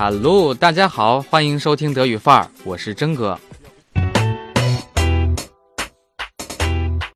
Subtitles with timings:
[0.00, 3.36] Hello，大家好，欢迎收听德语范儿，我是真哥。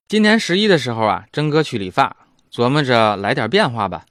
[0.09, 2.17] 今年十一的时候啊，真哥去理发，
[2.53, 4.03] 琢磨着来点变化吧。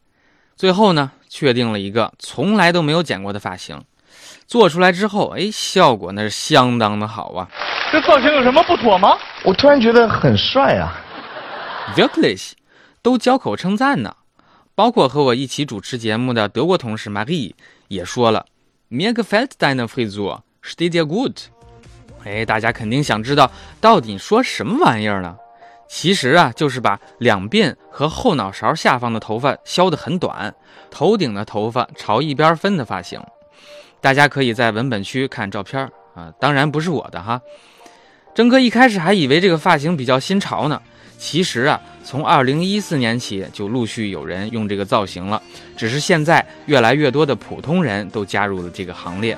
[0.56, 3.78] 最后呢，确定了一个从来都没有剪过的发型。
[4.48, 7.50] 做出来之后，哎，效果那是相当的好啊！
[7.92, 9.18] 这造型有什么不妥吗？
[9.44, 10.96] 我突然觉得很帅啊
[11.98, 12.56] v i r k l i c h
[13.02, 14.16] 都交口称赞呢。
[14.74, 17.52] 包括和我一起主持节目的德国同事 Marie
[17.90, 18.46] 也说了
[18.92, 21.46] ，Mir gefällt deine Frisur，steht dir gut。
[22.24, 25.36] 哎，大家肯定想知道到底说什么玩意儿呢？
[25.88, 30.54] 其实啊，就是把两鬓和后脑勺下方的头发削得很短，
[30.90, 33.20] 头顶的头发朝一边分的发型。
[34.00, 37.42] 大家可以在文本区看照片啊，当然不是我的哈。
[38.34, 40.82] 征哥一开始还以为这个发型比较新潮呢，
[41.22, 45.40] 其实啊，从二零一四年起就陆续有人用这个造型了，
[45.78, 49.38] 只是现在越来越多的普通人都加入了这个行列。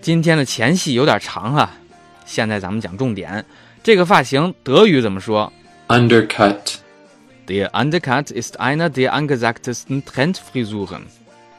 [0.00, 1.78] 今天的前戏有点长啊，
[2.26, 3.44] 现在咱们讲重点，
[3.80, 5.50] 这个发型德语怎么说
[5.86, 6.74] ？Undercut。
[7.46, 11.02] Der Undercut ist einer der angesagtesten Trendfrisuren.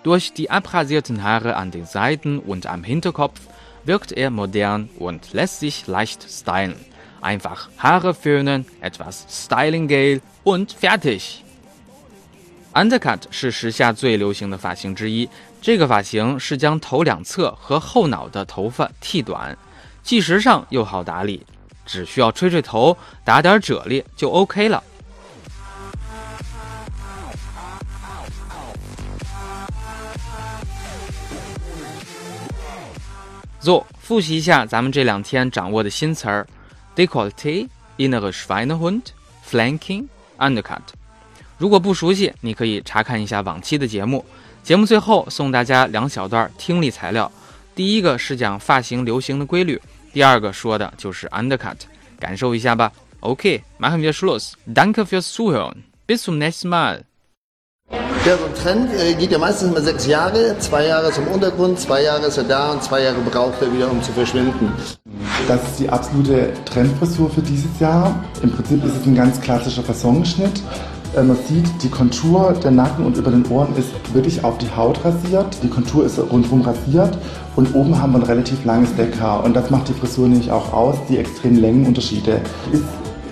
[0.04, 3.40] Durch die abrasierten Haare an den Seiten und am Hinterkopf
[3.86, 6.76] wirkt er modern und lässt sich leicht stylen.
[7.22, 11.44] Einfach Haare föhnen, etwas Styling Gel und fertig.
[12.74, 15.30] Undercut 是时下最流行的发型之一。
[15.62, 19.56] 这个发型是将头两侧和后脑的头发剃短，
[20.02, 21.46] 既时尚又好打理，
[21.86, 24.84] 只需要吹吹头、打点啫喱就 OK 了。
[33.62, 36.48] So，复习一下咱们这两天掌握的新词儿
[36.96, 37.68] ：decollete、
[37.98, 39.04] innere Schweinehund、
[39.48, 40.08] flanking、
[40.40, 40.82] undercut。
[41.60, 44.26] 如果不熟悉，你可以查看一下往期的节目。
[44.64, 47.32] 节目最后送大家两小段听力材料，
[47.76, 49.80] 第一个是讲发型流行的规律，
[50.12, 51.78] 第二个说的就是 undercut，
[52.20, 52.92] 感受一下吧。
[53.20, 57.11] OK，machen wir Schluss，danke fürs Zuhören，bis zum nächsten Mal。
[58.26, 60.56] Ja, so ein Trend äh, geht ja meistens immer sechs Jahre.
[60.60, 63.74] Zwei Jahre ist im Untergrund, zwei Jahre ist er da und zwei Jahre braucht er
[63.74, 64.72] wieder, um zu verschwinden.
[65.48, 68.24] Das ist die absolute Trendfrisur für dieses Jahr.
[68.44, 70.62] Im Prinzip ist es ein ganz klassischer Fassonschnitt.
[71.16, 74.70] Äh, man sieht, die Kontur der Nacken und über den Ohren ist wirklich auf die
[74.76, 75.58] Haut rasiert.
[75.64, 77.18] Die Kontur ist rundherum rasiert
[77.56, 79.44] und oben haben wir ein relativ langes Deckhaar.
[79.44, 82.40] Und das macht die Frisur nämlich auch aus, die extremen Längenunterschiede.
[82.72, 82.84] Ist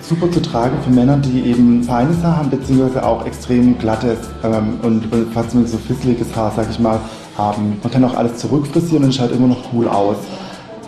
[0.09, 4.79] super zu tragen für Männer, die eben feines Haar haben, beziehungsweise auch extrem glattes ähm,
[4.81, 6.99] und, fast so fisseliges Haar, sag ich mal,
[7.37, 7.77] haben.
[7.83, 10.17] Man kann auch alles zurückfrisieren und schaut immer noch cool aus.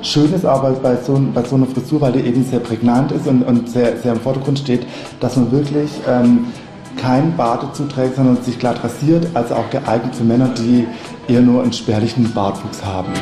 [0.01, 3.27] Schön ist aber bei so, bei so einer Frisur, weil die eben sehr prägnant ist
[3.27, 4.87] und, und sehr, sehr im Vordergrund steht,
[5.19, 6.47] dass man wirklich ähm,
[6.97, 10.87] kein Bart dazu trägt, sondern sich glatt rasiert, also auch geeignet für Männer, die
[11.31, 13.13] eher nur einen spärlichen Bartwuchs haben.